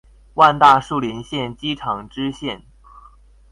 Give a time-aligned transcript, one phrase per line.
[0.33, 2.63] 萬大樹林線機廠支線